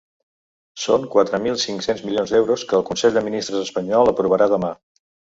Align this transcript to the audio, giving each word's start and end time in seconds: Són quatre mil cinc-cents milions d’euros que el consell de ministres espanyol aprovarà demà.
Són 0.83 1.03
quatre 1.15 1.39
mil 1.43 1.59
cinc-cents 1.63 2.01
milions 2.07 2.33
d’euros 2.35 2.63
que 2.71 2.75
el 2.77 2.85
consell 2.87 3.19
de 3.19 3.23
ministres 3.27 3.61
espanyol 3.67 4.13
aprovarà 4.13 4.49
demà. 4.55 4.73